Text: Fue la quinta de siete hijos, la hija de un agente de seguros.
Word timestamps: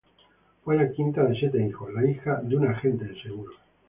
Fue 0.65 0.77
la 0.77 0.89
quinta 0.91 1.23
de 1.25 1.35
siete 1.35 1.63
hijos, 1.63 1.93
la 1.93 2.09
hija 2.09 2.41
de 2.41 2.55
un 2.57 2.65
agente 2.67 3.05
de 3.05 3.21
seguros. 3.21 3.55